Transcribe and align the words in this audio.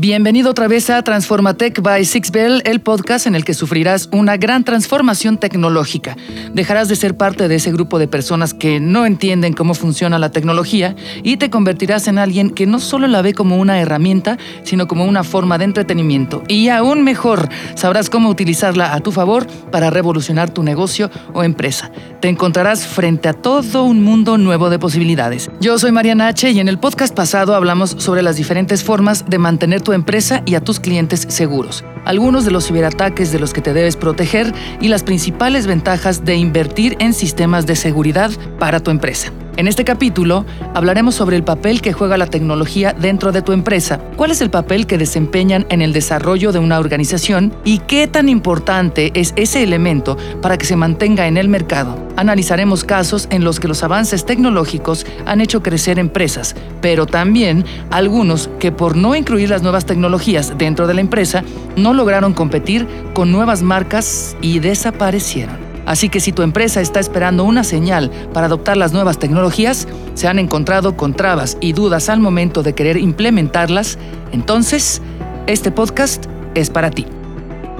Bienvenido 0.00 0.52
otra 0.52 0.68
vez 0.68 0.90
a 0.90 1.02
Transformatech 1.02 1.82
by 1.82 2.04
Sixbell, 2.04 2.62
el 2.64 2.80
podcast 2.80 3.26
en 3.26 3.34
el 3.34 3.44
que 3.44 3.52
sufrirás 3.52 4.08
una 4.12 4.36
gran 4.36 4.62
transformación 4.62 5.38
tecnológica. 5.38 6.16
Dejarás 6.54 6.86
de 6.86 6.94
ser 6.94 7.16
parte 7.16 7.48
de 7.48 7.56
ese 7.56 7.72
grupo 7.72 7.98
de 7.98 8.06
personas 8.06 8.54
que 8.54 8.78
no 8.78 9.06
entienden 9.06 9.54
cómo 9.54 9.74
funciona 9.74 10.20
la 10.20 10.30
tecnología 10.30 10.94
y 11.24 11.36
te 11.36 11.50
convertirás 11.50 12.06
en 12.06 12.18
alguien 12.18 12.50
que 12.50 12.64
no 12.64 12.78
solo 12.78 13.08
la 13.08 13.22
ve 13.22 13.34
como 13.34 13.58
una 13.58 13.80
herramienta, 13.80 14.38
sino 14.62 14.86
como 14.86 15.04
una 15.04 15.24
forma 15.24 15.58
de 15.58 15.64
entretenimiento. 15.64 16.44
Y 16.46 16.68
aún 16.68 17.02
mejor, 17.02 17.48
sabrás 17.74 18.08
cómo 18.08 18.28
utilizarla 18.28 18.94
a 18.94 19.00
tu 19.00 19.10
favor 19.10 19.48
para 19.72 19.90
revolucionar 19.90 20.54
tu 20.54 20.62
negocio 20.62 21.10
o 21.34 21.42
empresa. 21.42 21.90
Te 22.20 22.28
encontrarás 22.28 22.86
frente 22.86 23.28
a 23.28 23.32
todo 23.32 23.82
un 23.82 24.04
mundo 24.04 24.38
nuevo 24.38 24.70
de 24.70 24.78
posibilidades. 24.78 25.50
Yo 25.60 25.76
soy 25.76 25.90
Mariana 25.90 26.28
H. 26.28 26.52
y 26.52 26.60
en 26.60 26.68
el 26.68 26.78
podcast 26.78 27.16
pasado 27.16 27.56
hablamos 27.56 27.96
sobre 27.98 28.22
las 28.22 28.36
diferentes 28.36 28.84
formas 28.84 29.28
de 29.28 29.38
mantener 29.38 29.82
empresa 29.92 30.42
y 30.46 30.54
a 30.54 30.60
tus 30.60 30.80
clientes 30.80 31.26
seguros, 31.28 31.84
algunos 32.04 32.44
de 32.44 32.50
los 32.50 32.66
ciberataques 32.66 33.32
de 33.32 33.38
los 33.38 33.52
que 33.52 33.60
te 33.60 33.72
debes 33.72 33.96
proteger 33.96 34.52
y 34.80 34.88
las 34.88 35.02
principales 35.02 35.66
ventajas 35.66 36.24
de 36.24 36.36
invertir 36.36 36.96
en 37.00 37.14
sistemas 37.14 37.66
de 37.66 37.76
seguridad 37.76 38.30
para 38.58 38.80
tu 38.80 38.90
empresa. 38.90 39.32
En 39.58 39.66
este 39.66 39.84
capítulo 39.84 40.46
hablaremos 40.72 41.16
sobre 41.16 41.34
el 41.34 41.42
papel 41.42 41.82
que 41.82 41.92
juega 41.92 42.16
la 42.16 42.28
tecnología 42.28 42.92
dentro 42.92 43.32
de 43.32 43.42
tu 43.42 43.50
empresa, 43.50 43.98
cuál 44.14 44.30
es 44.30 44.40
el 44.40 44.50
papel 44.50 44.86
que 44.86 44.98
desempeñan 44.98 45.66
en 45.68 45.82
el 45.82 45.92
desarrollo 45.92 46.52
de 46.52 46.60
una 46.60 46.78
organización 46.78 47.52
y 47.64 47.80
qué 47.80 48.06
tan 48.06 48.28
importante 48.28 49.10
es 49.14 49.32
ese 49.34 49.64
elemento 49.64 50.16
para 50.40 50.58
que 50.58 50.64
se 50.64 50.76
mantenga 50.76 51.26
en 51.26 51.36
el 51.36 51.48
mercado. 51.48 51.98
Analizaremos 52.14 52.84
casos 52.84 53.26
en 53.32 53.42
los 53.42 53.58
que 53.58 53.66
los 53.66 53.82
avances 53.82 54.24
tecnológicos 54.24 55.04
han 55.26 55.40
hecho 55.40 55.60
crecer 55.60 55.98
empresas, 55.98 56.54
pero 56.80 57.06
también 57.06 57.64
algunos 57.90 58.50
que 58.60 58.70
por 58.70 58.96
no 58.96 59.16
incluir 59.16 59.50
las 59.50 59.64
nuevas 59.64 59.86
tecnologías 59.86 60.56
dentro 60.56 60.86
de 60.86 60.94
la 60.94 61.00
empresa 61.00 61.42
no 61.74 61.94
lograron 61.94 62.32
competir 62.32 62.86
con 63.12 63.32
nuevas 63.32 63.62
marcas 63.62 64.36
y 64.40 64.60
desaparecieron. 64.60 65.67
Así 65.88 66.10
que 66.10 66.20
si 66.20 66.32
tu 66.32 66.42
empresa 66.42 66.82
está 66.82 67.00
esperando 67.00 67.44
una 67.44 67.64
señal 67.64 68.10
para 68.34 68.44
adoptar 68.44 68.76
las 68.76 68.92
nuevas 68.92 69.18
tecnologías, 69.18 69.88
se 70.12 70.28
han 70.28 70.38
encontrado 70.38 70.98
con 70.98 71.14
trabas 71.14 71.56
y 71.62 71.72
dudas 71.72 72.10
al 72.10 72.20
momento 72.20 72.62
de 72.62 72.74
querer 72.74 72.98
implementarlas, 72.98 73.98
entonces 74.30 75.00
este 75.46 75.70
podcast 75.70 76.26
es 76.54 76.68
para 76.68 76.90
ti. 76.90 77.06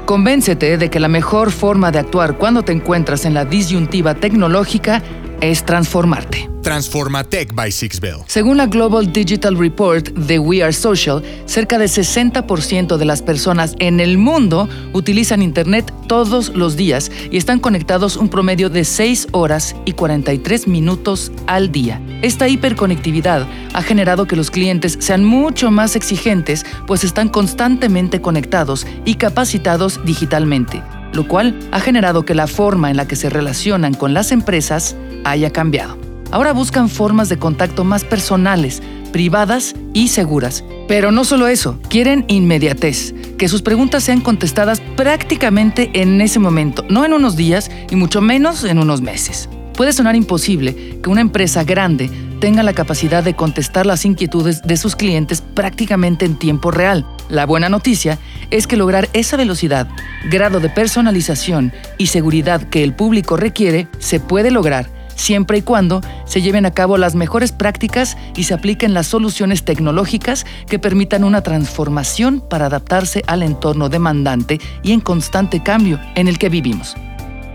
Convéncete 0.07 0.79
de 0.79 0.89
que 0.89 1.01
la 1.01 1.09
mejor 1.09 1.51
forma 1.51 1.91
de 1.91 1.99
actuar 1.99 2.39
cuando 2.39 2.63
te 2.63 2.73
encuentras 2.73 3.27
en 3.27 3.35
la 3.35 3.45
disyuntiva 3.45 4.15
tecnológica 4.15 5.03
es 5.43 5.67
transformarte. 5.67 6.49
Transformatech 6.69 7.55
by 7.55 7.73
Sixbell. 7.73 8.19
Según 8.27 8.59
la 8.59 8.67
Global 8.67 9.11
Digital 9.11 9.57
Report 9.57 10.07
de 10.11 10.39
We 10.39 10.63
Are 10.63 10.75
Social, 10.75 11.23
cerca 11.47 11.79
del 11.79 11.89
60% 11.89 12.99
de 12.99 13.05
las 13.07 13.23
personas 13.23 13.75
en 13.79 14.01
el 14.01 14.19
mundo 14.19 14.69
utilizan 14.93 15.41
Internet 15.41 15.91
todos 16.09 16.51
los 16.51 16.77
días 16.77 17.11
y 17.31 17.39
están 17.39 17.59
conectados 17.59 18.19
un 18.19 18.29
promedio 18.29 18.69
de 18.69 18.85
6 18.85 19.29
horas 19.33 19.77
y 19.87 19.93
43 19.93 20.69
minutos 20.69 21.33
al 21.47 21.73
día. 21.73 22.03
Esta 22.21 22.49
hiperconectividad 22.49 23.47
ha 23.73 23.81
generado 23.81 24.27
que 24.27 24.37
los 24.37 24.51
clientes 24.51 24.99
sean 25.01 25.25
mucho 25.25 25.71
más 25.71 25.97
exigentes, 25.97 26.67
pues 26.87 27.03
están 27.03 27.31
constantemente 27.31 28.21
conectados 28.21 28.87
y 29.07 29.15
capacitados 29.15 30.05
digitalmente, 30.05 30.83
lo 31.15 31.27
cual 31.27 31.59
ha 31.73 31.81
generado 31.81 32.27
que 32.27 32.35
la 32.35 32.47
forma 32.47 32.91
en 32.91 32.99
la 32.99 33.09
que 33.09 33.17
se 33.17 33.31
relacionan 33.31 33.95
con 33.95 34.13
las 34.13 34.33
empresas 34.33 34.97
haya 35.25 35.51
cambiado. 35.51 36.08
Ahora 36.31 36.53
buscan 36.53 36.89
formas 36.89 37.29
de 37.29 37.39
contacto 37.39 37.85
más 37.85 38.05
personales, 38.05 38.83
privadas 39.13 39.75
y 39.95 40.09
seguras. 40.09 40.63
Pero 40.87 41.11
no 41.11 41.25
solo 41.25 41.49
eso, 41.49 41.79
quieren 41.89 42.25
inmediatez, 42.29 43.15
que 43.39 43.49
sus 43.49 43.63
preguntas 43.63 44.05
sean 44.05 44.21
contestadas 44.21 44.81
prácticamente 44.97 45.91
en 45.95 46.21
ese 46.21 46.39
momento, 46.39 46.85
no 46.89 47.05
en 47.05 47.15
unos 47.15 47.37
días 47.37 47.71
y 47.91 47.97
mucho 47.97 48.21
menos 48.21 48.65
en 48.65 48.79
unos 48.79 49.01
meses. 49.01 49.49
Puede 49.75 49.93
sonar 49.93 50.17
imposible 50.17 50.99
que 51.03 51.09
una 51.09 51.21
empresa 51.21 51.65
grande 51.65 52.11
tenga 52.41 52.63
la 52.63 52.73
capacidad 52.73 53.23
de 53.23 53.35
contestar 53.35 53.87
las 53.87 54.05
inquietudes 54.05 54.63
de 54.63 54.77
sus 54.77 54.97
clientes 54.97 55.41
prácticamente 55.41 56.25
en 56.25 56.37
tiempo 56.37 56.71
real. 56.71 57.07
La 57.29 57.47
buena 57.47 57.69
noticia 57.69 58.19
es 58.51 58.67
que 58.67 58.77
lograr 58.77 59.09
esa 59.13 59.37
velocidad, 59.37 59.89
grado 60.31 60.61
de 60.61 60.69
personalización 60.69 61.73
y 61.97 62.09
seguridad 62.09 62.63
que 62.63 62.83
el 62.83 62.95
público 62.95 63.37
requiere 63.37 63.89
se 63.99 64.21
puede 64.21 64.51
lograr 64.51 64.98
siempre 65.19 65.59
y 65.59 65.63
cuando 65.63 66.01
se 66.25 66.41
lleven 66.41 66.65
a 66.65 66.71
cabo 66.71 66.97
las 66.97 67.15
mejores 67.15 67.53
prácticas 67.53 68.17
y 68.35 68.45
se 68.45 68.55
apliquen 68.55 68.95
las 68.95 69.07
soluciones 69.09 69.65
tecnológicas 69.65 70.47
que 70.67 70.79
permitan 70.79 71.25
una 71.25 71.43
transformación 71.43 72.41
para 72.41 72.67
adaptarse 72.67 73.23
al 73.27 73.43
entorno 73.43 73.89
demandante 73.89 74.61
y 74.83 74.93
en 74.93 75.01
constante 75.01 75.63
cambio 75.63 76.01
en 76.15 76.29
el 76.29 76.39
que 76.39 76.49
vivimos. 76.49 76.97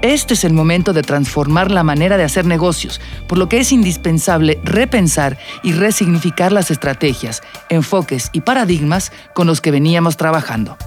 Este 0.03 0.34
es 0.34 0.44
el 0.44 0.51
momento 0.51 0.91
de 0.91 1.01
transformar 1.01 1.72
la 1.72 1.84
manera 1.84 2.18
de 2.18 2.25
hacer 2.25 2.46
negocios, 2.46 3.00
por 3.25 3.38
lo 3.38 3.47
que 3.47 3.59
es 3.59 3.72
indispensable 3.72 4.59
repensar 4.66 5.38
y 5.63 5.72
resignificar 5.72 6.51
las 6.51 6.72
estrategias, 6.72 7.41
enfoques 7.69 8.30
y 8.34 8.41
paradigmas 8.41 9.13
con 9.34 9.47
los 9.47 9.62
que 9.62 9.72
veníamos 9.72 10.18
trabajando. 10.18 10.78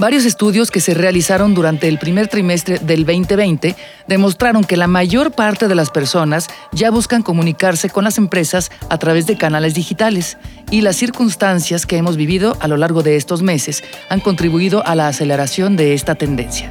Varios 0.00 0.24
estudios 0.24 0.72
que 0.72 0.80
se 0.80 0.92
realizaron 0.92 1.54
durante 1.54 1.86
el 1.86 1.98
primer 1.98 2.26
trimestre 2.26 2.80
del 2.80 3.06
2020 3.06 3.76
demostraron 4.08 4.64
que 4.64 4.76
la 4.76 4.88
mayor 4.88 5.30
parte 5.30 5.68
de 5.68 5.76
las 5.76 5.90
personas 5.90 6.48
ya 6.72 6.90
buscan 6.90 7.22
comunicarse 7.22 7.88
con 7.88 8.02
las 8.02 8.18
empresas 8.18 8.72
a 8.88 8.98
través 8.98 9.26
de 9.26 9.38
canales 9.38 9.74
digitales 9.74 10.36
y 10.72 10.80
las 10.80 10.96
circunstancias 10.96 11.86
que 11.86 11.96
hemos 11.96 12.16
vivido 12.16 12.56
a 12.58 12.66
lo 12.66 12.76
largo 12.76 13.04
de 13.04 13.14
estos 13.14 13.42
meses 13.42 13.84
han 14.08 14.18
contribuido 14.18 14.84
a 14.84 14.96
la 14.96 15.06
aceleración 15.06 15.76
de 15.76 15.94
esta 15.94 16.16
tendencia. 16.16 16.70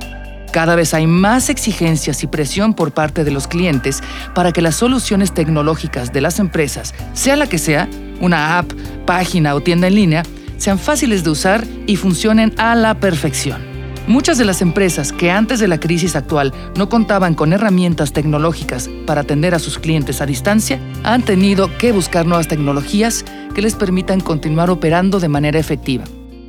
Cada 0.51 0.75
vez 0.75 0.93
hay 0.93 1.07
más 1.07 1.49
exigencias 1.49 2.23
y 2.23 2.27
presión 2.27 2.73
por 2.73 2.91
parte 2.91 3.23
de 3.23 3.31
los 3.31 3.47
clientes 3.47 4.03
para 4.35 4.51
que 4.51 4.61
las 4.61 4.75
soluciones 4.75 5.33
tecnológicas 5.33 6.11
de 6.11 6.19
las 6.19 6.39
empresas, 6.39 6.93
sea 7.13 7.37
la 7.37 7.47
que 7.47 7.57
sea, 7.57 7.87
una 8.19 8.59
app, 8.59 8.71
página 9.05 9.55
o 9.55 9.61
tienda 9.61 9.87
en 9.87 9.95
línea, 9.95 10.23
sean 10.63 10.79
fáciles 10.79 11.25
de 11.25 11.29
usar 11.29 11.67
y 11.87 11.97
funcionen 11.97 12.53
a 12.57 12.73
la 12.75 12.97
perfección. 12.97 13.61
Muchas 14.07 14.37
de 14.37 14.45
las 14.45 14.61
empresas 14.61 15.11
que 15.11 15.29
antes 15.29 15.59
de 15.59 15.67
la 15.67 15.77
crisis 15.77 16.15
actual 16.15 16.53
no 16.77 16.87
contaban 16.87 17.35
con 17.35 17.51
herramientas 17.51 18.13
tecnológicas 18.13 18.89
para 19.05 19.21
atender 19.21 19.53
a 19.55 19.59
sus 19.59 19.77
clientes 19.77 20.21
a 20.21 20.25
distancia, 20.25 20.79
han 21.03 21.21
tenido 21.21 21.69
que 21.77 21.91
buscar 21.91 22.25
nuevas 22.25 22.47
tecnologías 22.47 23.25
que 23.53 23.61
les 23.61 23.75
permitan 23.75 24.21
continuar 24.21 24.69
operando 24.69 25.19
de 25.19 25.27
manera 25.27 25.59
efectiva. 25.59 26.05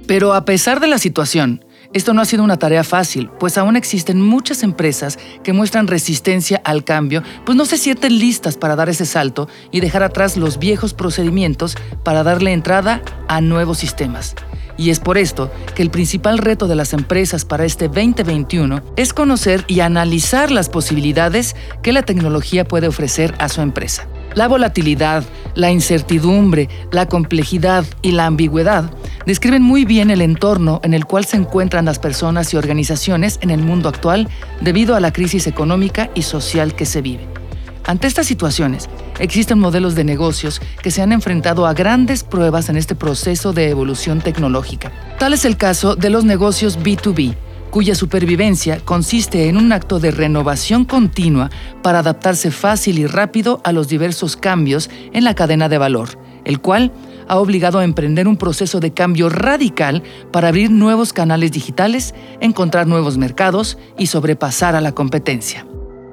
Pero 0.06 0.32
a 0.32 0.44
pesar 0.44 0.78
de 0.78 0.86
la 0.86 0.98
situación, 0.98 1.64
esto 1.94 2.12
no 2.12 2.20
ha 2.20 2.24
sido 2.26 2.44
una 2.44 2.58
tarea 2.58 2.84
fácil, 2.84 3.30
pues 3.38 3.56
aún 3.56 3.76
existen 3.76 4.20
muchas 4.20 4.62
empresas 4.62 5.18
que 5.42 5.52
muestran 5.52 5.86
resistencia 5.86 6.60
al 6.64 6.84
cambio, 6.84 7.22
pues 7.46 7.56
no 7.56 7.64
se 7.64 7.78
sienten 7.78 8.18
listas 8.18 8.56
para 8.56 8.76
dar 8.76 8.88
ese 8.88 9.06
salto 9.06 9.48
y 9.70 9.80
dejar 9.80 10.02
atrás 10.02 10.36
los 10.36 10.58
viejos 10.58 10.92
procedimientos 10.92 11.76
para 12.02 12.24
darle 12.24 12.52
entrada 12.52 13.00
a 13.28 13.40
nuevos 13.40 13.78
sistemas. 13.78 14.34
Y 14.76 14.90
es 14.90 14.98
por 14.98 15.18
esto 15.18 15.52
que 15.76 15.82
el 15.82 15.90
principal 15.90 16.38
reto 16.38 16.66
de 16.66 16.74
las 16.74 16.92
empresas 16.92 17.44
para 17.44 17.64
este 17.64 17.86
2021 17.86 18.82
es 18.96 19.12
conocer 19.12 19.64
y 19.68 19.80
analizar 19.80 20.50
las 20.50 20.68
posibilidades 20.68 21.54
que 21.80 21.92
la 21.92 22.02
tecnología 22.02 22.64
puede 22.64 22.88
ofrecer 22.88 23.34
a 23.38 23.48
su 23.48 23.60
empresa. 23.60 24.08
La 24.34 24.48
volatilidad, 24.48 25.24
la 25.54 25.70
incertidumbre, 25.70 26.68
la 26.90 27.06
complejidad 27.06 27.84
y 28.02 28.12
la 28.12 28.26
ambigüedad 28.26 28.90
describen 29.26 29.62
muy 29.62 29.84
bien 29.84 30.10
el 30.10 30.20
entorno 30.20 30.80
en 30.82 30.92
el 30.92 31.04
cual 31.04 31.24
se 31.24 31.36
encuentran 31.36 31.84
las 31.84 31.98
personas 31.98 32.52
y 32.52 32.56
organizaciones 32.56 33.38
en 33.42 33.50
el 33.50 33.62
mundo 33.62 33.88
actual 33.88 34.28
debido 34.60 34.96
a 34.96 35.00
la 35.00 35.12
crisis 35.12 35.46
económica 35.46 36.10
y 36.14 36.22
social 36.22 36.74
que 36.74 36.84
se 36.84 37.00
vive. 37.00 37.26
Ante 37.86 38.06
estas 38.06 38.26
situaciones, 38.26 38.88
existen 39.18 39.58
modelos 39.58 39.94
de 39.94 40.04
negocios 40.04 40.60
que 40.82 40.90
se 40.90 41.02
han 41.02 41.12
enfrentado 41.12 41.66
a 41.66 41.74
grandes 41.74 42.24
pruebas 42.24 42.70
en 42.70 42.76
este 42.76 42.94
proceso 42.94 43.52
de 43.52 43.68
evolución 43.68 44.20
tecnológica. 44.20 44.90
Tal 45.18 45.34
es 45.34 45.44
el 45.44 45.58
caso 45.58 45.94
de 45.94 46.08
los 46.08 46.24
negocios 46.24 46.78
B2B, 46.78 47.36
cuya 47.74 47.96
supervivencia 47.96 48.78
consiste 48.84 49.48
en 49.48 49.56
un 49.56 49.72
acto 49.72 49.98
de 49.98 50.12
renovación 50.12 50.84
continua 50.84 51.50
para 51.82 51.98
adaptarse 51.98 52.52
fácil 52.52 53.00
y 53.00 53.06
rápido 53.08 53.60
a 53.64 53.72
los 53.72 53.88
diversos 53.88 54.36
cambios 54.36 54.88
en 55.12 55.24
la 55.24 55.34
cadena 55.34 55.68
de 55.68 55.76
valor, 55.76 56.10
el 56.44 56.60
cual 56.60 56.92
ha 57.26 57.36
obligado 57.36 57.80
a 57.80 57.84
emprender 57.84 58.28
un 58.28 58.36
proceso 58.36 58.78
de 58.78 58.92
cambio 58.92 59.28
radical 59.28 60.04
para 60.30 60.46
abrir 60.46 60.70
nuevos 60.70 61.12
canales 61.12 61.50
digitales, 61.50 62.14
encontrar 62.40 62.86
nuevos 62.86 63.18
mercados 63.18 63.76
y 63.98 64.06
sobrepasar 64.06 64.76
a 64.76 64.80
la 64.80 64.92
competencia. 64.92 65.66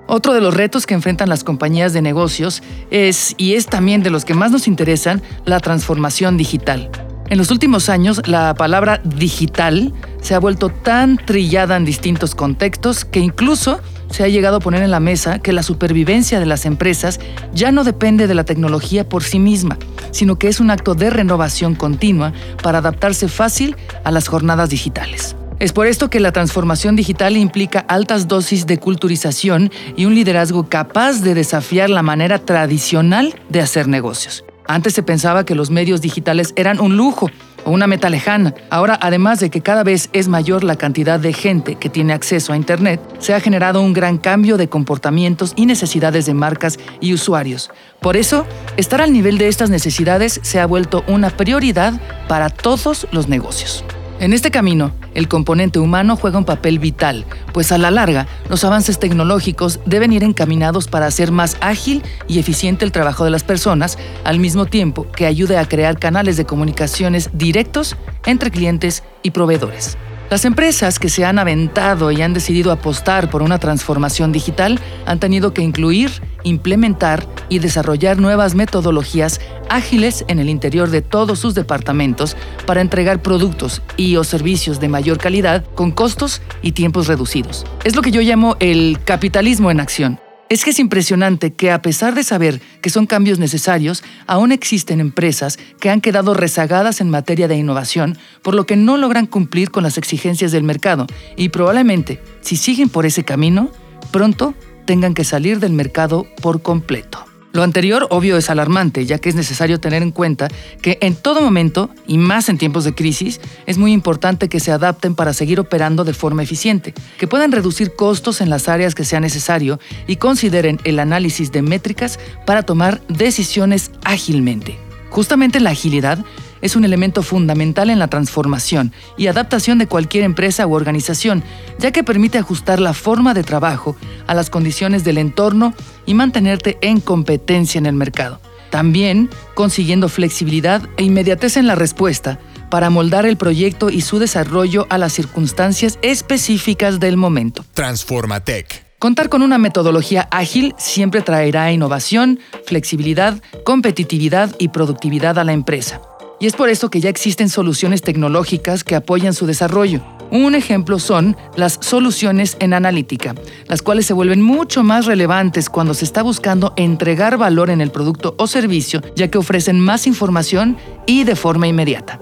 Otro 0.07 0.33
de 0.33 0.41
los 0.41 0.55
retos 0.55 0.87
que 0.87 0.95
enfrentan 0.95 1.29
las 1.29 1.43
compañías 1.43 1.93
de 1.93 2.01
negocios 2.01 2.63
es, 2.89 3.35
y 3.37 3.53
es 3.53 3.67
también 3.67 4.01
de 4.01 4.09
los 4.09 4.25
que 4.25 4.33
más 4.33 4.49
nos 4.49 4.67
interesan, 4.67 5.21
la 5.45 5.59
transformación 5.59 6.37
digital. 6.37 6.89
En 7.31 7.37
los 7.37 7.49
últimos 7.49 7.87
años, 7.87 8.21
la 8.27 8.53
palabra 8.55 8.99
digital 9.05 9.93
se 10.21 10.35
ha 10.35 10.39
vuelto 10.39 10.69
tan 10.69 11.17
trillada 11.17 11.75
en 11.75 11.85
distintos 11.85 12.35
contextos 12.35 13.05
que 13.05 13.19
incluso 13.19 13.79
se 14.09 14.23
ha 14.23 14.27
llegado 14.27 14.57
a 14.57 14.59
poner 14.59 14.83
en 14.83 14.91
la 14.91 14.99
mesa 14.99 15.39
que 15.39 15.53
la 15.53 15.63
supervivencia 15.63 16.39
de 16.39 16.45
las 16.45 16.65
empresas 16.65 17.19
ya 17.53 17.71
no 17.71 17.83
depende 17.83 18.27
de 18.27 18.35
la 18.35 18.43
tecnología 18.43 19.07
por 19.07 19.23
sí 19.23 19.39
misma, 19.39 19.77
sino 20.11 20.37
que 20.37 20.47
es 20.47 20.59
un 20.59 20.69
acto 20.69 20.95
de 20.95 21.09
renovación 21.09 21.75
continua 21.75 22.33
para 22.61 22.79
adaptarse 22.79 23.27
fácil 23.27 23.75
a 24.03 24.11
las 24.11 24.27
jornadas 24.27 24.69
digitales. 24.69 25.35
Es 25.59 25.73
por 25.73 25.85
esto 25.85 26.09
que 26.09 26.19
la 26.19 26.31
transformación 26.31 26.95
digital 26.95 27.37
implica 27.37 27.81
altas 27.81 28.27
dosis 28.27 28.65
de 28.65 28.79
culturización 28.79 29.71
y 29.95 30.05
un 30.05 30.15
liderazgo 30.15 30.67
capaz 30.67 31.21
de 31.21 31.35
desafiar 31.35 31.89
la 31.89 32.01
manera 32.01 32.39
tradicional 32.39 33.35
de 33.49 33.61
hacer 33.61 33.87
negocios. 33.87 34.43
Antes 34.65 34.93
se 34.93 35.03
pensaba 35.03 35.45
que 35.45 35.53
los 35.53 35.69
medios 35.69 36.01
digitales 36.01 36.53
eran 36.55 36.79
un 36.79 36.97
lujo 36.97 37.29
o 37.65 37.71
una 37.71 37.87
meta 37.87 38.09
lejana. 38.09 38.53
Ahora, 38.69 38.97
además 39.01 39.39
de 39.39 39.49
que 39.49 39.61
cada 39.61 39.83
vez 39.83 40.09
es 40.13 40.27
mayor 40.27 40.63
la 40.63 40.75
cantidad 40.75 41.19
de 41.19 41.33
gente 41.33 41.75
que 41.75 41.89
tiene 41.89 42.13
acceso 42.13 42.53
a 42.53 42.57
Internet, 42.57 43.01
se 43.19 43.33
ha 43.33 43.39
generado 43.39 43.81
un 43.81 43.93
gran 43.93 44.17
cambio 44.17 44.57
de 44.57 44.69
comportamientos 44.69 45.53
y 45.55 45.65
necesidades 45.65 46.25
de 46.25 46.33
marcas 46.33 46.79
y 46.99 47.13
usuarios. 47.13 47.69
Por 47.99 48.17
eso, 48.17 48.45
estar 48.77 49.01
al 49.01 49.13
nivel 49.13 49.37
de 49.37 49.47
estas 49.47 49.69
necesidades 49.69 50.39
se 50.43 50.59
ha 50.59 50.65
vuelto 50.65 51.03
una 51.07 51.29
prioridad 51.29 51.93
para 52.27 52.49
todos 52.49 53.07
los 53.11 53.27
negocios. 53.27 53.83
En 54.21 54.33
este 54.33 54.51
camino, 54.51 54.91
el 55.15 55.27
componente 55.27 55.79
humano 55.79 56.15
juega 56.15 56.37
un 56.37 56.45
papel 56.45 56.77
vital, 56.77 57.25
pues 57.53 57.71
a 57.71 57.79
la 57.79 57.89
larga, 57.89 58.27
los 58.51 58.63
avances 58.63 58.99
tecnológicos 58.99 59.79
deben 59.87 60.13
ir 60.13 60.23
encaminados 60.23 60.87
para 60.87 61.07
hacer 61.07 61.31
más 61.31 61.57
ágil 61.59 62.03
y 62.27 62.37
eficiente 62.37 62.85
el 62.85 62.91
trabajo 62.91 63.23
de 63.23 63.31
las 63.31 63.43
personas, 63.43 63.97
al 64.23 64.37
mismo 64.37 64.67
tiempo 64.67 65.09
que 65.09 65.25
ayude 65.25 65.57
a 65.57 65.67
crear 65.67 65.97
canales 65.97 66.37
de 66.37 66.45
comunicaciones 66.45 67.31
directos 67.33 67.95
entre 68.27 68.51
clientes 68.51 69.03
y 69.23 69.31
proveedores. 69.31 69.97
Las 70.31 70.45
empresas 70.45 70.97
que 70.97 71.09
se 71.09 71.25
han 71.25 71.39
aventado 71.39 72.09
y 72.09 72.21
han 72.21 72.33
decidido 72.33 72.71
apostar 72.71 73.29
por 73.29 73.41
una 73.41 73.59
transformación 73.59 74.31
digital 74.31 74.79
han 75.05 75.19
tenido 75.19 75.53
que 75.53 75.61
incluir, 75.61 76.09
implementar 76.43 77.27
y 77.49 77.59
desarrollar 77.59 78.17
nuevas 78.17 78.55
metodologías 78.55 79.41
ágiles 79.67 80.23
en 80.29 80.39
el 80.39 80.47
interior 80.47 80.89
de 80.89 81.01
todos 81.01 81.39
sus 81.39 81.53
departamentos 81.53 82.37
para 82.65 82.79
entregar 82.79 83.21
productos 83.21 83.81
y 83.97 84.15
o 84.15 84.23
servicios 84.23 84.79
de 84.79 84.87
mayor 84.87 85.17
calidad 85.17 85.65
con 85.75 85.91
costos 85.91 86.41
y 86.61 86.71
tiempos 86.71 87.07
reducidos. 87.07 87.65
Es 87.83 87.97
lo 87.97 88.01
que 88.01 88.11
yo 88.11 88.21
llamo 88.21 88.55
el 88.61 88.99
capitalismo 89.03 89.69
en 89.69 89.81
acción 89.81 90.30
es 90.51 90.65
que 90.65 90.71
es 90.71 90.79
impresionante 90.79 91.53
que 91.53 91.71
a 91.71 91.81
pesar 91.81 92.13
de 92.13 92.25
saber 92.25 92.59
que 92.81 92.89
son 92.89 93.05
cambios 93.05 93.39
necesarios, 93.39 94.03
aún 94.27 94.51
existen 94.51 94.99
empresas 94.99 95.57
que 95.79 95.89
han 95.89 96.01
quedado 96.01 96.33
rezagadas 96.33 96.99
en 96.99 97.09
materia 97.09 97.47
de 97.47 97.55
innovación, 97.55 98.17
por 98.41 98.53
lo 98.53 98.65
que 98.65 98.75
no 98.75 98.97
logran 98.97 99.27
cumplir 99.27 99.71
con 99.71 99.83
las 99.83 99.97
exigencias 99.97 100.51
del 100.51 100.63
mercado 100.63 101.07
y 101.37 101.49
probablemente, 101.49 102.19
si 102.41 102.57
siguen 102.57 102.89
por 102.89 103.05
ese 103.05 103.23
camino, 103.23 103.71
pronto 104.11 104.53
tengan 104.85 105.13
que 105.13 105.23
salir 105.23 105.61
del 105.61 105.71
mercado 105.71 106.27
por 106.41 106.61
completo. 106.61 107.30
Lo 107.53 107.63
anterior, 107.63 108.07
obvio, 108.11 108.37
es 108.37 108.49
alarmante, 108.49 109.05
ya 109.05 109.17
que 109.17 109.27
es 109.27 109.35
necesario 109.35 109.79
tener 109.79 110.03
en 110.03 110.11
cuenta 110.11 110.47
que 110.81 110.97
en 111.01 111.15
todo 111.15 111.41
momento, 111.41 111.89
y 112.07 112.17
más 112.17 112.47
en 112.47 112.57
tiempos 112.57 112.85
de 112.85 112.95
crisis, 112.95 113.41
es 113.65 113.77
muy 113.77 113.91
importante 113.91 114.47
que 114.47 114.61
se 114.61 114.71
adapten 114.71 115.15
para 115.15 115.33
seguir 115.33 115.59
operando 115.59 116.05
de 116.05 116.13
forma 116.13 116.43
eficiente, 116.43 116.93
que 117.17 117.27
puedan 117.27 117.51
reducir 117.51 117.95
costos 117.95 118.39
en 118.39 118.49
las 118.49 118.69
áreas 118.69 118.95
que 118.95 119.03
sea 119.03 119.19
necesario 119.19 119.79
y 120.07 120.15
consideren 120.15 120.79
el 120.85 120.99
análisis 120.99 121.51
de 121.51 121.61
métricas 121.61 122.19
para 122.45 122.63
tomar 122.63 123.01
decisiones 123.09 123.91
ágilmente. 124.05 124.77
Justamente 125.09 125.59
la 125.59 125.71
agilidad 125.71 126.23
es 126.61 126.75
un 126.75 126.85
elemento 126.85 127.23
fundamental 127.23 127.89
en 127.89 127.99
la 127.99 128.07
transformación 128.07 128.93
y 129.17 129.27
adaptación 129.27 129.77
de 129.77 129.87
cualquier 129.87 130.23
empresa 130.23 130.67
u 130.67 130.73
organización, 130.73 131.43
ya 131.79 131.91
que 131.91 132.03
permite 132.03 132.37
ajustar 132.37 132.79
la 132.79 132.93
forma 132.93 133.33
de 133.33 133.43
trabajo 133.43 133.95
a 134.27 134.33
las 134.33 134.49
condiciones 134.49 135.03
del 135.03 135.17
entorno 135.17 135.73
y 136.05 136.13
mantenerte 136.13 136.77
en 136.81 136.99
competencia 136.99 137.79
en 137.79 137.85
el 137.85 137.95
mercado. 137.95 138.39
También 138.69 139.29
consiguiendo 139.53 140.07
flexibilidad 140.07 140.81
e 140.97 141.03
inmediatez 141.03 141.57
en 141.57 141.67
la 141.67 141.75
respuesta 141.75 142.39
para 142.69 142.89
moldar 142.89 143.25
el 143.25 143.35
proyecto 143.35 143.89
y 143.89 144.01
su 144.01 144.17
desarrollo 144.17 144.87
a 144.89 144.97
las 144.97 145.11
circunstancias 145.11 145.99
específicas 146.01 146.99
del 146.99 147.17
momento. 147.17 147.65
Transformatec. 147.73 148.91
Contar 148.97 149.29
con 149.29 149.41
una 149.41 149.57
metodología 149.57 150.27
ágil 150.31 150.73
siempre 150.77 151.21
traerá 151.21 151.71
innovación, 151.71 152.39
flexibilidad, 152.65 153.41
competitividad 153.65 154.55
y 154.59 154.69
productividad 154.69 155.37
a 155.39 155.43
la 155.43 155.53
empresa 155.53 156.01
y 156.41 156.47
es 156.47 156.55
por 156.55 156.69
eso 156.69 156.89
que 156.89 156.99
ya 156.99 157.09
existen 157.09 157.49
soluciones 157.49 158.01
tecnológicas 158.01 158.83
que 158.83 158.95
apoyan 158.95 159.35
su 159.35 159.45
desarrollo. 159.45 160.01
Un 160.31 160.55
ejemplo 160.55 160.97
son 160.97 161.37
las 161.55 161.77
soluciones 161.81 162.57
en 162.59 162.73
analítica, 162.73 163.35
las 163.67 163.83
cuales 163.83 164.07
se 164.07 164.13
vuelven 164.13 164.41
mucho 164.41 164.81
más 164.81 165.05
relevantes 165.05 165.69
cuando 165.69 165.93
se 165.93 166.03
está 166.03 166.23
buscando 166.23 166.73
entregar 166.77 167.37
valor 167.37 167.69
en 167.69 167.79
el 167.79 167.91
producto 167.91 168.33
o 168.37 168.47
servicio, 168.47 169.01
ya 169.15 169.27
que 169.27 169.37
ofrecen 169.37 169.79
más 169.79 170.07
información 170.07 170.77
y 171.05 171.25
de 171.25 171.35
forma 171.35 171.67
inmediata. 171.67 172.19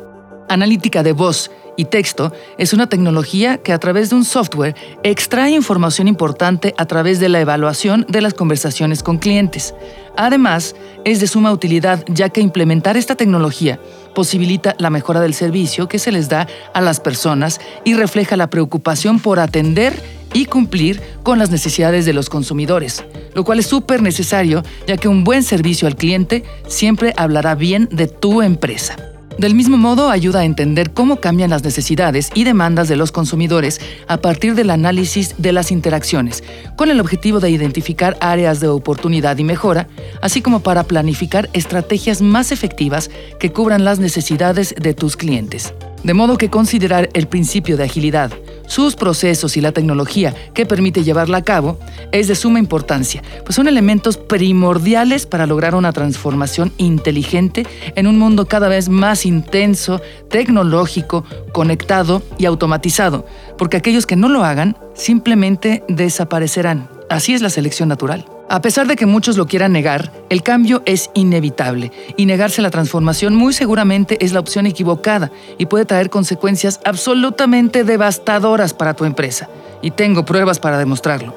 Analítica 0.50 1.01
de 1.01 1.13
voz 1.13 1.50
y 1.80 1.86
texto 1.86 2.34
es 2.58 2.74
una 2.74 2.90
tecnología 2.90 3.60
que 3.60 3.72
a 3.72 3.80
través 3.80 4.10
de 4.10 4.18
un 4.18 4.26
software 4.26 4.76
extrae 5.02 5.52
información 5.52 6.10
importante 6.10 6.76
a 6.78 6.86
través 6.86 7.22
de 7.22 7.30
la 7.30 7.40
evaluación 7.40 8.06
de 8.10 8.20
las 8.20 8.34
conversaciones 8.34 9.02
con 9.02 9.18
clientes. 9.18 9.74
Además, 10.18 10.76
es 11.06 11.22
de 11.22 11.28
suma 11.28 11.54
utilidad 11.54 12.04
ya 12.10 12.28
que 12.28 12.42
implementar 12.42 12.98
esta 12.98 13.16
tecnología 13.16 13.80
posibilita 14.14 14.76
la 14.78 14.90
mejora 14.90 15.22
del 15.22 15.34
servicio 15.34 15.88
que 15.88 16.00
se 16.00 16.12
les 16.12 16.28
da 16.28 16.48
a 16.74 16.81
las 16.81 17.00
personas 17.00 17.62
y 17.86 17.94
refleja 17.94 18.36
la 18.36 18.50
preocupación 18.50 19.22
por 19.22 19.40
atender 19.40 19.94
y 20.34 20.48
cumplir 20.48 21.02
con 21.24 21.40
las 21.40 21.50
necesidades 21.50 22.06
de 22.06 22.12
los 22.12 22.30
consumidores, 22.30 23.06
lo 23.34 23.46
cual 23.46 23.60
es 23.60 23.68
súper 23.68 24.02
necesario 24.02 24.64
ya 24.86 24.98
que 24.98 25.08
un 25.08 25.24
buen 25.24 25.44
servicio 25.44 25.88
al 25.88 25.96
cliente 25.96 26.44
siempre 26.68 27.14
hablará 27.16 27.56
bien 27.56 27.88
de 27.90 28.08
tu 28.08 28.42
empresa. 28.42 29.09
Del 29.40 29.56
mismo 29.56 29.78
modo, 29.78 30.10
ayuda 30.10 30.42
a 30.42 30.44
entender 30.44 30.92
cómo 30.92 31.22
cambian 31.22 31.52
las 31.52 31.64
necesidades 31.64 32.30
y 32.34 32.44
demandas 32.44 32.90
de 32.90 32.98
los 32.98 33.14
consumidores 33.14 33.80
a 34.10 34.18
partir 34.18 34.54
del 34.54 34.70
análisis 34.70 35.36
de 35.38 35.54
las 35.54 35.72
interacciones, 35.72 36.44
con 36.76 36.90
el 36.90 37.00
objetivo 37.00 37.40
de 37.40 37.50
identificar 37.50 38.18
áreas 38.20 38.60
de 38.60 38.68
oportunidad 38.68 39.38
y 39.38 39.46
mejora, 39.46 39.88
así 40.22 40.42
como 40.42 40.60
para 40.60 40.84
planificar 40.84 41.50
estrategias 41.54 42.22
más 42.22 42.52
efectivas 42.52 43.10
que 43.40 43.54
cubran 43.54 43.86
las 43.86 44.00
necesidades 44.00 44.76
de 44.78 44.94
tus 44.94 45.16
clientes. 45.16 45.74
De 46.04 46.14
modo 46.14 46.38
que 46.38 46.50
considerar 46.50 47.10
el 47.14 47.30
principio 47.30 47.78
de 47.78 47.86
agilidad, 47.86 48.34
sus 48.69 48.95
procesos 48.95 49.57
y 49.57 49.62
la 49.62 49.71
tecnología 49.71 50.33
que 50.54 50.66
permite 50.66 51.04
llevarla 51.04 51.39
a 51.39 51.44
cabo 51.44 51.80
es 52.12 52.27
de 52.27 52.36
suma 52.36 52.60
importancia, 52.60 53.24
pues 53.44 53.56
son 53.56 53.68
elementos 53.68 54.16
primordiales 54.18 55.25
para 55.25 55.48
lograr 55.48 55.74
una 55.74 55.92
transformación 55.92 56.71
inteligente 56.77 57.66
en 57.95 58.06
un 58.06 58.19
mundo 58.19 58.45
cada 58.45 58.69
vez 58.69 58.88
más 58.88 59.25
intenso, 59.25 60.01
tecnológico, 60.30 61.25
conectado 61.51 62.21
y 62.38 62.45
automatizado, 62.45 63.26
porque 63.57 63.78
aquellos 63.78 64.06
que 64.06 64.16
no 64.16 64.30
lo 64.30 64.45
hagan 64.45 64.78
simplemente 64.94 65.83
desaparecerán. 65.88 66.90
Así 67.09 67.33
es 67.33 67.42
la 67.42 67.49
selección 67.49 67.90
natural. 67.90 68.39
A 68.52 68.62
pesar 68.62 68.88
de 68.88 68.96
que 68.96 69.06
muchos 69.06 69.38
lo 69.38 69.46
quieran 69.46 69.74
negar, 69.74 70.12
el 70.30 70.42
cambio 70.42 70.82
es 70.88 71.12
inevitable 71.14 71.92
y 72.18 72.26
negarse 72.26 72.64
la 72.64 72.72
transformación 72.72 73.36
muy 73.36 73.54
seguramente 73.54 74.18
es 74.26 74.34
la 74.34 74.40
opción 74.40 74.66
equivocada 74.66 75.32
y 75.60 75.68
puede 75.68 75.86
traer 75.86 76.10
consecuencias 76.10 76.80
absolutamente 76.84 77.84
devastadoras 77.84 78.74
para 78.74 78.96
tu 78.96 79.06
empresa. 79.06 79.50
Y 79.84 79.92
tengo 79.92 80.26
pruebas 80.26 80.58
para 80.58 80.80
demostrarlo. 80.80 81.36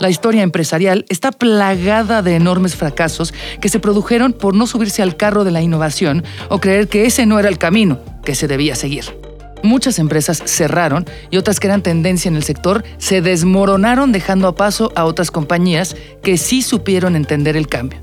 La 0.00 0.10
historia 0.10 0.42
empresarial 0.42 1.04
está 1.08 1.30
plagada 1.30 2.22
de 2.22 2.34
enormes 2.34 2.74
fracasos 2.74 3.32
que 3.60 3.68
se 3.68 3.78
produjeron 3.78 4.32
por 4.32 4.56
no 4.56 4.66
subirse 4.66 5.00
al 5.00 5.16
carro 5.16 5.44
de 5.44 5.52
la 5.52 5.62
innovación 5.62 6.24
o 6.48 6.58
creer 6.58 6.88
que 6.88 7.06
ese 7.06 7.24
no 7.24 7.38
era 7.38 7.48
el 7.48 7.58
camino 7.58 8.00
que 8.24 8.34
se 8.34 8.48
debía 8.48 8.74
seguir. 8.74 9.27
Muchas 9.62 9.98
empresas 9.98 10.42
cerraron 10.44 11.04
y 11.30 11.36
otras 11.36 11.60
que 11.60 11.66
eran 11.66 11.82
tendencia 11.82 12.28
en 12.28 12.36
el 12.36 12.44
sector 12.44 12.84
se 12.98 13.20
desmoronaron 13.20 14.12
dejando 14.12 14.48
a 14.48 14.54
paso 14.54 14.92
a 14.94 15.04
otras 15.04 15.30
compañías 15.30 15.96
que 16.22 16.38
sí 16.38 16.62
supieron 16.62 17.16
entender 17.16 17.56
el 17.56 17.68
cambio. 17.68 18.00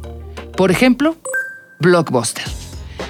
Por 0.55 0.71
ejemplo, 0.71 1.17
Blockbuster. 1.79 2.45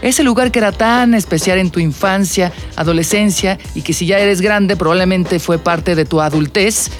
Ese 0.01 0.23
lugar 0.23 0.51
que 0.51 0.59
era 0.59 0.71
tan 0.71 1.13
especial 1.13 1.57
en 1.57 1.71
tu 1.71 1.79
infancia, 1.79 2.51
adolescencia 2.75 3.57
y 3.73 3.81
que 3.81 3.93
si 3.93 4.05
ya 4.05 4.19
eres 4.19 4.41
grande 4.41 4.75
probablemente 4.75 5.39
fue 5.39 5.57
parte 5.57 5.95
de 5.95 6.05
tu 6.05 6.21
adultez, 6.21 6.91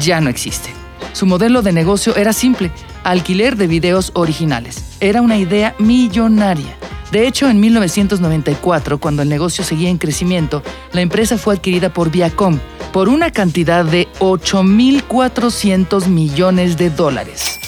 ya 0.00 0.20
no 0.20 0.28
existe. 0.28 0.70
Su 1.12 1.26
modelo 1.26 1.62
de 1.62 1.72
negocio 1.72 2.14
era 2.16 2.32
simple, 2.32 2.70
alquiler 3.04 3.56
de 3.56 3.66
videos 3.66 4.10
originales. 4.14 4.84
Era 5.00 5.22
una 5.22 5.38
idea 5.38 5.74
millonaria. 5.78 6.76
De 7.10 7.26
hecho, 7.26 7.48
en 7.48 7.58
1994, 7.58 9.00
cuando 9.00 9.22
el 9.22 9.28
negocio 9.28 9.64
seguía 9.64 9.88
en 9.88 9.98
crecimiento, 9.98 10.62
la 10.92 11.00
empresa 11.00 11.38
fue 11.38 11.54
adquirida 11.54 11.92
por 11.92 12.10
Viacom 12.10 12.58
por 12.92 13.08
una 13.08 13.30
cantidad 13.32 13.84
de 13.84 14.08
8.400 14.20 16.06
millones 16.06 16.76
de 16.76 16.90
dólares. 16.90 17.58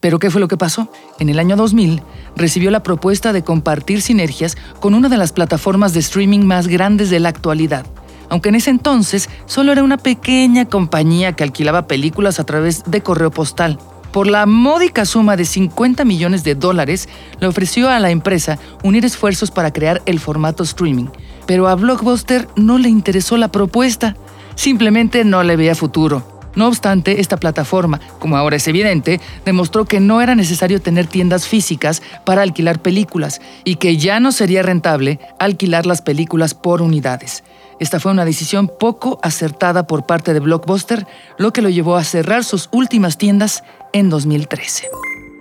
Pero 0.00 0.18
¿qué 0.18 0.30
fue 0.30 0.40
lo 0.40 0.48
que 0.48 0.56
pasó? 0.56 0.90
En 1.18 1.28
el 1.28 1.38
año 1.38 1.56
2000 1.56 2.02
recibió 2.36 2.70
la 2.70 2.82
propuesta 2.82 3.32
de 3.32 3.42
compartir 3.42 4.02
sinergias 4.02 4.56
con 4.80 4.94
una 4.94 5.08
de 5.08 5.16
las 5.16 5.32
plataformas 5.32 5.94
de 5.94 6.00
streaming 6.00 6.40
más 6.40 6.66
grandes 6.66 7.08
de 7.08 7.20
la 7.20 7.28
actualidad, 7.28 7.86
aunque 8.28 8.48
en 8.50 8.56
ese 8.56 8.70
entonces 8.70 9.30
solo 9.46 9.72
era 9.72 9.82
una 9.82 9.98
pequeña 9.98 10.66
compañía 10.66 11.32
que 11.34 11.44
alquilaba 11.44 11.86
películas 11.86 12.40
a 12.40 12.44
través 12.44 12.82
de 12.84 13.02
correo 13.02 13.30
postal. 13.30 13.78
Por 14.12 14.26
la 14.26 14.44
módica 14.44 15.06
suma 15.06 15.36
de 15.36 15.46
50 15.46 16.04
millones 16.04 16.44
de 16.44 16.54
dólares, 16.54 17.08
le 17.40 17.46
ofreció 17.46 17.88
a 17.88 17.98
la 17.98 18.10
empresa 18.10 18.58
unir 18.82 19.06
esfuerzos 19.06 19.50
para 19.50 19.72
crear 19.72 20.02
el 20.04 20.20
formato 20.20 20.62
streaming. 20.62 21.06
Pero 21.46 21.66
a 21.66 21.74
Blockbuster 21.74 22.46
no 22.54 22.76
le 22.76 22.90
interesó 22.90 23.38
la 23.38 23.48
propuesta. 23.48 24.14
Simplemente 24.54 25.24
no 25.24 25.42
le 25.42 25.56
veía 25.56 25.74
futuro. 25.74 26.31
No 26.54 26.68
obstante, 26.68 27.20
esta 27.20 27.38
plataforma, 27.38 28.00
como 28.18 28.36
ahora 28.36 28.56
es 28.56 28.68
evidente, 28.68 29.20
demostró 29.44 29.86
que 29.86 30.00
no 30.00 30.20
era 30.20 30.34
necesario 30.34 30.80
tener 30.80 31.06
tiendas 31.06 31.48
físicas 31.48 32.02
para 32.24 32.42
alquilar 32.42 32.80
películas 32.80 33.40
y 33.64 33.76
que 33.76 33.96
ya 33.96 34.20
no 34.20 34.32
sería 34.32 34.62
rentable 34.62 35.18
alquilar 35.38 35.86
las 35.86 36.02
películas 36.02 36.54
por 36.54 36.82
unidades. 36.82 37.42
Esta 37.80 37.98
fue 38.00 38.12
una 38.12 38.24
decisión 38.24 38.70
poco 38.78 39.18
acertada 39.22 39.86
por 39.86 40.06
parte 40.06 40.34
de 40.34 40.40
Blockbuster, 40.40 41.06
lo 41.38 41.52
que 41.52 41.62
lo 41.62 41.68
llevó 41.68 41.96
a 41.96 42.04
cerrar 42.04 42.44
sus 42.44 42.68
últimas 42.70 43.18
tiendas 43.18 43.64
en 43.92 44.10
2013. 44.10 44.88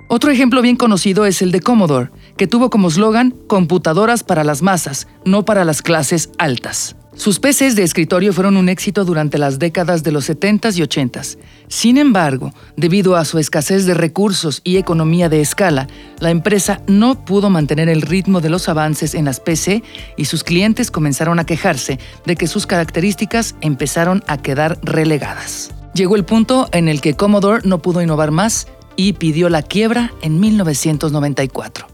Otro 0.08 0.32
ejemplo 0.32 0.62
bien 0.62 0.76
conocido 0.76 1.26
es 1.26 1.42
el 1.42 1.52
de 1.52 1.62
Commodore, 1.62 2.10
que 2.38 2.48
tuvo 2.48 2.70
como 2.70 2.88
eslogan 2.88 3.32
computadoras 3.48 4.24
para 4.24 4.44
las 4.44 4.62
masas, 4.62 5.08
no 5.24 5.46
para 5.46 5.64
las 5.66 5.82
clases 5.82 6.32
altas. 6.38 6.96
Sus 7.14 7.40
PCs 7.40 7.76
de 7.76 7.84
escritorio 7.84 8.32
fueron 8.32 8.56
un 8.56 8.70
éxito 8.70 9.04
durante 9.04 9.38
las 9.38 9.60
décadas 9.60 10.02
de 10.02 10.14
los 10.14 10.30
70s 10.30 10.78
y 10.78 10.82
80s. 10.82 11.38
Sin 11.68 11.98
embargo, 11.98 12.54
debido 12.78 13.18
a 13.18 13.26
su 13.26 13.38
escasez 13.38 13.86
de 13.86 13.94
recursos 13.94 14.62
y 14.64 14.78
economía 14.78 15.28
de 15.28 15.42
escala, 15.42 15.88
la 16.20 16.32
empresa 16.32 16.82
no 16.88 17.26
pudo 17.26 17.50
mantener 17.50 17.90
el 17.90 18.02
ritmo 18.02 18.40
de 18.40 18.50
los 18.50 18.70
avances 18.70 19.14
en 19.14 19.26
las 19.26 19.42
PC 19.42 19.84
y 20.16 20.26
sus 20.26 20.46
clientes 20.46 20.90
comenzaron 20.90 21.38
a 21.40 21.46
quejarse 21.46 22.00
de 22.26 22.36
que 22.38 22.48
sus 22.48 22.66
características 22.66 23.56
empezaron 23.60 24.24
a 24.28 24.38
quedar 24.38 24.80
relegadas. 24.82 25.72
Llegó 25.94 26.16
el 26.16 26.24
punto 26.24 26.70
en 26.72 26.88
el 26.88 27.02
que 27.02 27.16
Commodore 27.16 27.68
no 27.68 27.82
pudo 27.82 28.02
innovar 28.02 28.32
más 28.32 28.68
y 28.96 29.14
pidió 29.14 29.50
la 29.50 29.64
quiebra 29.64 30.14
en 30.22 30.40
1994. 30.40 31.91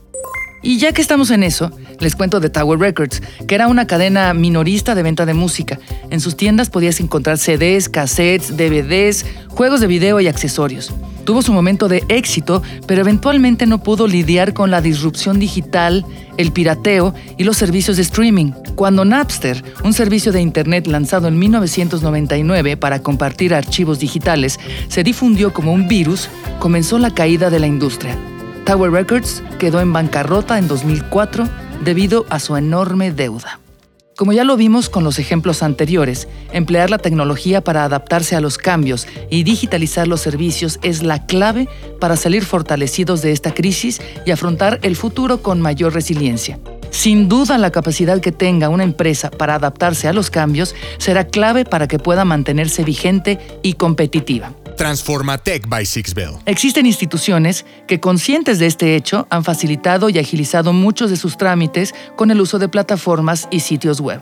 Y 0.62 0.80
ya 0.80 0.92
que 0.92 1.02
estamos 1.02 1.30
en 1.32 1.44
eso, 1.44 1.72
les 2.00 2.16
cuento 2.16 2.40
de 2.40 2.50
Tower 2.50 2.80
Records, 2.80 3.22
que 3.48 3.56
era 3.56 3.68
una 3.68 3.86
cadena 3.86 4.34
minorista 4.34 4.96
de 4.96 5.04
venta 5.04 5.26
de 5.26 5.34
música. 5.34 5.80
En 6.10 6.20
sus 6.20 6.36
tiendas 6.36 6.70
podías 6.70 7.00
encontrar 7.00 7.38
CDs, 7.38 7.90
cassettes, 7.90 8.58
DVDs, 8.58 9.26
juegos 9.50 9.82
de 9.82 9.88
video 9.88 10.20
y 10.20 10.28
accesorios. 10.28 10.94
Tuvo 11.26 11.42
su 11.42 11.52
momento 11.52 11.88
de 11.88 12.04
éxito, 12.08 12.64
pero 12.88 13.02
eventualmente 13.02 13.66
no 13.66 13.84
pudo 13.84 14.08
lidiar 14.08 14.54
con 14.54 14.72
la 14.72 14.82
disrupción 14.82 15.40
digital, 15.40 16.06
el 16.38 16.52
pirateo 16.52 17.14
y 17.38 17.44
los 17.44 17.58
servicios 17.58 17.98
de 17.98 18.04
streaming. 18.04 18.52
Cuando 18.76 19.04
Napster, 19.04 19.64
un 19.84 19.94
servicio 19.94 20.32
de 20.32 20.42
Internet 20.42 20.88
lanzado 20.88 21.28
en 21.28 21.38
1999 21.38 22.78
para 22.78 23.02
compartir 23.02 23.54
archivos 23.54 24.00
digitales, 24.00 24.60
se 24.88 25.04
difundió 25.04 25.54
como 25.54 25.74
un 25.74 25.88
virus, 25.88 26.30
comenzó 26.60 26.98
la 26.98 27.14
caída 27.14 27.50
de 27.50 27.60
la 27.60 27.68
industria. 27.68 28.18
Tower 28.67 28.91
Records 28.91 29.41
quedó 29.59 29.79
en 29.79 29.93
bancarrota 29.93 30.57
en 30.57 30.67
2004 30.67 31.47
debido 31.86 32.25
a 32.29 32.38
su 32.38 32.57
enorme 32.57 33.13
deuda. 33.13 33.62
Como 34.17 34.33
ya 34.33 34.43
lo 34.43 34.57
vimos 34.57 34.89
con 34.89 35.05
los 35.05 35.19
ejemplos 35.19 35.63
anteriores, 35.63 36.27
emplear 36.51 36.89
la 36.89 36.97
tecnología 36.97 37.62
para 37.62 37.86
adaptarse 37.86 38.36
a 38.36 38.41
los 38.41 38.57
cambios 38.57 39.07
y 39.29 39.43
digitalizar 39.43 40.09
los 40.09 40.19
servicios 40.19 40.79
es 40.83 41.01
la 41.01 41.25
clave 41.27 41.69
para 42.01 42.17
salir 42.17 42.43
fortalecidos 42.43 43.21
de 43.21 43.31
esta 43.31 43.53
crisis 43.53 44.01
y 44.25 44.31
afrontar 44.31 44.79
el 44.81 44.97
futuro 44.97 45.41
con 45.41 45.62
mayor 45.62 45.93
resiliencia. 45.93 46.59
Sin 46.91 47.29
duda 47.29 47.58
la 47.58 47.72
capacidad 47.72 48.20
que 48.20 48.32
tenga 48.32 48.70
una 48.70 48.84
empresa 48.84 49.29
para 49.29 49.56
adaptarse 49.56 50.08
a 50.08 50.13
los 50.13 50.29
cambios 50.29 50.75
será 50.98 51.25
clave 51.25 51.65
para 51.65 51.88
que 51.88 52.00
pueda 52.00 52.25
mantenerse 52.25 52.84
vigente 52.84 53.39
y 53.63 53.74
competitiva. 53.74 54.53
Transforma 54.77 55.38
Tech 55.39 55.67
by 55.67 55.86
Sixbell. 55.86 56.36
Existen 56.46 56.86
instituciones 56.86 57.65
que, 57.88 58.00
conscientes 58.00 58.60
de 58.60 58.67
este 58.67 58.96
hecho, 58.96 59.27
han 59.29 59.44
facilitado 59.44 60.10
y 60.10 60.20
agilizado 60.20 60.72
muchos 60.72 61.10
de 61.10 61.17
sus 61.17 61.36
trámites 61.36 61.96
con 62.15 62.29
el 62.29 62.39
uso 62.39 62.60
de 62.60 62.70
plataformas 62.70 63.48
y 63.50 63.62
sitios 63.62 64.00
web. 64.00 64.22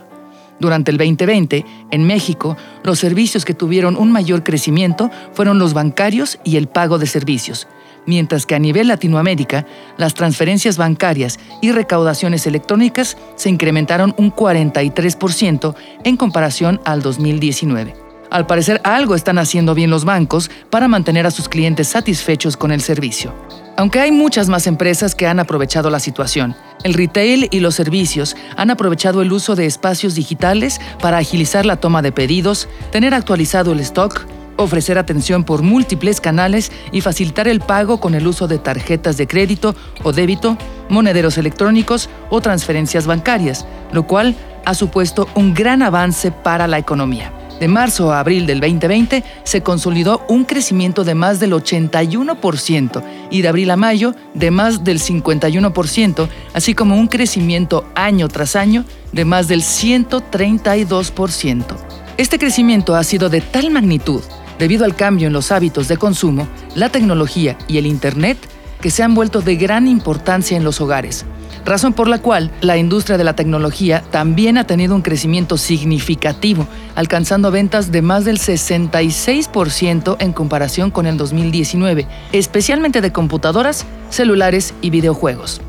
Durante 0.59 0.91
el 0.91 0.97
2020, 0.97 1.65
en 1.91 2.07
México, 2.07 2.55
los 2.83 2.99
servicios 2.99 3.43
que 3.43 3.53
tuvieron 3.53 3.97
un 3.97 4.11
mayor 4.11 4.43
crecimiento 4.43 5.11
fueron 5.33 5.59
los 5.59 5.73
bancarios 5.73 6.39
y 6.45 6.55
el 6.55 6.67
pago 6.67 6.97
de 6.97 7.07
servicios, 7.07 7.67
mientras 8.05 8.45
que 8.45 8.55
a 8.55 8.59
nivel 8.59 8.87
Latinoamérica, 8.87 9.65
las 9.97 10.13
transferencias 10.13 10.77
bancarias 10.77 11.39
y 11.61 11.71
recaudaciones 11.71 12.47
electrónicas 12.47 13.17
se 13.35 13.49
incrementaron 13.49 14.13
un 14.17 14.33
43% 14.33 15.75
en 16.03 16.17
comparación 16.17 16.79
al 16.85 17.01
2019. 17.01 18.05
Al 18.31 18.47
parecer 18.47 18.81
algo 18.83 19.15
están 19.15 19.37
haciendo 19.37 19.75
bien 19.75 19.89
los 19.89 20.03
bancos 20.03 20.49
para 20.69 20.87
mantener 20.87 21.25
a 21.25 21.31
sus 21.31 21.47
clientes 21.47 21.87
satisfechos 21.87 22.57
con 22.57 22.71
el 22.71 22.81
servicio. 22.81 23.33
Aunque 23.77 23.99
hay 23.99 24.11
muchas 24.11 24.49
más 24.49 24.67
empresas 24.67 25.15
que 25.15 25.27
han 25.27 25.39
aprovechado 25.39 25.89
la 25.89 25.99
situación, 25.99 26.55
el 26.83 26.93
retail 26.93 27.47
y 27.51 27.59
los 27.59 27.75
servicios 27.75 28.35
han 28.57 28.71
aprovechado 28.71 29.21
el 29.21 29.31
uso 29.31 29.55
de 29.55 29.65
espacios 29.65 30.15
digitales 30.15 30.79
para 31.01 31.17
agilizar 31.17 31.65
la 31.65 31.77
toma 31.77 32.01
de 32.01 32.11
pedidos, 32.11 32.69
tener 32.91 33.13
actualizado 33.13 33.73
el 33.73 33.79
stock, 33.81 34.25
ofrecer 34.57 34.97
atención 34.97 35.43
por 35.43 35.61
múltiples 35.61 36.21
canales 36.21 36.71
y 36.91 37.01
facilitar 37.01 37.47
el 37.47 37.59
pago 37.59 37.99
con 37.99 38.15
el 38.15 38.27
uso 38.27 38.47
de 38.47 38.57
tarjetas 38.57 39.17
de 39.17 39.27
crédito 39.27 39.75
o 40.03 40.11
débito, 40.11 40.57
monederos 40.89 41.37
electrónicos 41.37 42.09
o 42.29 42.41
transferencias 42.41 43.07
bancarias, 43.07 43.65
lo 43.91 44.07
cual 44.07 44.35
ha 44.65 44.73
supuesto 44.73 45.27
un 45.35 45.53
gran 45.53 45.81
avance 45.81 46.31
para 46.31 46.67
la 46.67 46.79
economía. 46.79 47.31
De 47.59 47.67
marzo 47.69 48.11
a 48.11 48.19
abril 48.19 48.45
del 48.45 48.59
2020 48.59 49.23
se 49.43 49.63
consolidó 49.63 50.25
un 50.27 50.43
crecimiento 50.43 51.05
de 51.05 51.15
más 51.15 51.39
del 51.39 51.53
81% 51.53 53.01
y 53.31 53.41
de 53.41 53.47
abril 53.47 53.71
a 53.71 53.77
mayo 53.77 54.13
de 54.33 54.51
más 54.51 54.83
del 54.83 54.99
51%, 54.99 56.27
así 56.53 56.73
como 56.73 56.97
un 56.97 57.07
crecimiento 57.07 57.85
año 57.95 58.27
tras 58.27 58.57
año 58.57 58.83
de 59.13 59.23
más 59.23 59.47
del 59.47 59.61
132%. 59.61 61.77
Este 62.17 62.39
crecimiento 62.39 62.95
ha 62.95 63.05
sido 63.05 63.29
de 63.29 63.39
tal 63.39 63.71
magnitud 63.71 64.21
debido 64.59 64.85
al 64.85 64.95
cambio 64.95 65.27
en 65.27 65.33
los 65.33 65.51
hábitos 65.51 65.87
de 65.87 65.97
consumo, 65.97 66.47
la 66.75 66.89
tecnología 66.89 67.57
y 67.67 67.77
el 67.77 67.85
Internet 67.85 68.37
que 68.81 68.91
se 68.91 69.03
han 69.03 69.15
vuelto 69.15 69.41
de 69.41 69.55
gran 69.55 69.87
importancia 69.87 70.55
en 70.55 70.63
los 70.63 70.79
hogares, 70.81 71.25
razón 71.65 71.93
por 71.93 72.07
la 72.07 72.19
cual 72.19 72.51
la 72.61 72.77
industria 72.77 73.17
de 73.17 73.23
la 73.23 73.35
tecnología 73.35 74.03
también 74.11 74.57
ha 74.57 74.67
tenido 74.67 74.95
un 74.95 75.01
crecimiento 75.01 75.57
significativo, 75.57 76.67
alcanzando 76.93 77.51
ventas 77.51 77.91
de 77.91 78.01
más 78.01 78.25
del 78.25 78.37
66% 78.37 80.17
en 80.19 80.33
comparación 80.33 80.91
con 80.91 81.07
el 81.07 81.17
2019, 81.17 82.07
especialmente 82.31 83.01
de 83.01 83.11
computadoras, 83.11 83.85
celulares 84.09 84.73
y 84.81 84.91
videojuegos. 84.91 85.61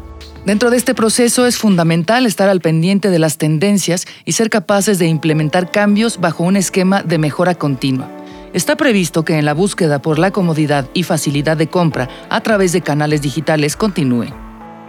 Dentro 0.45 0.71
de 0.71 0.77
este 0.77 0.95
proceso 0.95 1.47
es 1.47 1.57
fundamental 1.57 2.25
estar 2.25 2.49
al 2.49 2.61
pendiente 2.61 3.11
de 3.11 3.19
las 3.19 3.37
tendencias 3.37 4.07
y 4.25 4.33
ser 4.33 4.49
capaces 4.49 5.01
de 5.01 5.07
implementar 5.07 5.73
cambios 5.73 6.21
bajo 6.21 6.45
un 6.45 6.57
esquema 6.57 7.03
de 7.03 7.19
mejora 7.19 7.57
continua. 7.57 8.16
Está 8.57 8.75
previsto 8.75 9.23
que 9.23 9.37
en 9.39 9.45
la 9.45 9.53
búsqueda 9.53 10.01
por 10.01 10.19
la 10.19 10.31
comodidad 10.31 10.89
y 10.95 11.03
facilidad 11.03 11.59
de 11.59 11.67
compra 11.67 12.09
a 12.31 12.41
través 12.41 12.73
de 12.73 12.81
canales 12.81 13.21
digitales 13.21 13.77
continúe. 13.77 14.29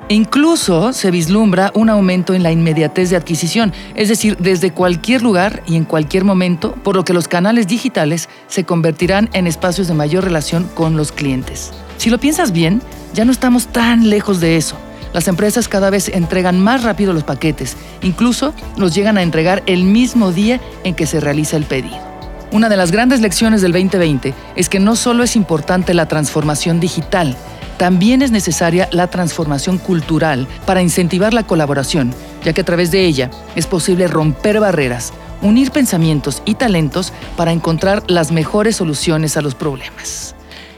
Incluso 0.08 0.94
se 0.94 1.12
vislumbra 1.12 1.74
un 1.74 1.90
aumento 1.90 2.34
en 2.34 2.44
la 2.44 2.52
inmediatez 2.54 3.10
de 3.10 3.18
adquisición, 3.18 3.74
es 3.94 4.08
decir, 4.08 4.38
desde 4.38 4.72
cualquier 4.72 5.22
lugar 5.22 5.64
y 5.68 5.76
en 5.76 5.84
cualquier 5.84 6.24
momento, 6.24 6.76
por 6.76 6.96
lo 6.96 7.04
que 7.04 7.12
los 7.12 7.28
canales 7.28 7.68
digitales 7.68 8.30
se 8.48 8.64
convertirán 8.64 9.30
en 9.34 9.48
espacios 9.48 9.90
de 9.90 9.96
mayor 9.96 10.24
relación 10.24 10.70
con 10.74 10.96
los 10.96 11.12
clientes. 11.12 11.74
Si 11.98 12.10
lo 12.10 12.20
piensas 12.20 12.54
bien, 12.54 12.82
ya 13.14 13.26
no 13.26 13.34
estamos 13.34 13.68
tan 13.68 14.10
lejos 14.10 14.40
de 14.40 14.56
eso. 14.56 14.78
Las 15.12 15.28
empresas 15.28 15.68
cada 15.68 15.90
vez 15.90 16.08
entregan 16.08 16.58
más 16.58 16.84
rápido 16.84 17.12
los 17.12 17.26
paquetes, 17.26 17.76
incluso 18.02 18.54
los 18.78 18.96
llegan 18.96 19.18
a 19.18 19.24
entregar 19.24 19.62
el 19.66 19.84
mismo 19.84 20.32
día 20.32 20.62
en 20.86 20.96
que 20.96 21.06
se 21.06 21.20
realiza 21.20 21.58
el 21.58 21.66
pedido. 21.66 22.17
Una 22.52 22.70
de 22.70 22.78
las 22.78 22.92
grandes 22.92 23.20
lecciones 23.20 23.62
del 23.62 23.74
2020 23.74 24.34
es 24.56 24.70
que 24.70 24.80
no 24.80 24.96
solo 24.96 25.24
es 25.24 25.36
importante 25.36 25.94
la 25.94 26.08
transformación 26.08 26.80
digital, 26.80 27.36
también 27.78 28.22
es 28.22 28.32
necesaria 28.32 28.88
la 28.92 29.08
transformación 29.08 29.78
cultural 29.78 30.48
para 30.66 30.82
incentivar 30.82 31.34
la 31.34 31.44
colaboración, 31.44 32.14
ya 32.44 32.54
que 32.54 32.62
a 32.62 32.66
través 32.66 32.90
de 32.90 33.06
ella 33.06 33.30
es 33.56 33.68
posible 33.68 34.08
romper 34.08 34.62
barreras, 34.62 35.12
unir 35.42 35.72
pensamientos 35.72 36.42
y 36.46 36.56
talentos 36.56 37.12
para 37.36 37.52
encontrar 37.52 38.02
las 38.08 38.32
mejores 38.32 38.78
soluciones 38.78 39.36
a 39.36 39.42
los 39.42 39.54
problemas. 39.54 40.37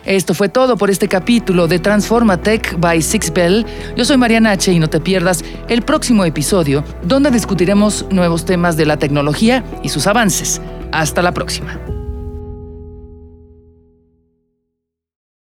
Esto 0.09 0.33
fue 0.33 0.49
todo 0.49 0.75
por 0.75 0.89
este 0.89 1.07
capítulo 1.07 1.67
de 1.67 1.77
Transforma 1.77 2.37
Tech 2.37 2.79
by 2.79 2.99
Six 2.99 3.31
Bell. 3.31 3.63
Yo 3.95 4.05
soy 4.05 4.17
Mariana 4.17 4.49
H. 4.49 4.71
y 4.71 4.79
no 4.79 4.89
te 4.89 4.99
pierdas 4.99 5.45
el 5.67 5.83
próximo 5.83 6.25
episodio 6.25 6.83
donde 7.03 7.29
discutiremos 7.29 8.07
nuevos 8.09 8.43
temas 8.43 8.75
de 8.75 8.87
la 8.87 8.97
tecnología 8.97 9.63
y 9.83 9.89
sus 9.89 10.07
avances. 10.07 10.61
Hasta 10.91 11.21
la 11.21 11.31
próxima. 11.31 11.79